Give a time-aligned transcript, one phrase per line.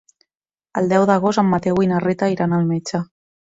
[0.81, 3.07] El deu d'agost en Mateu i na Rita iran al metge.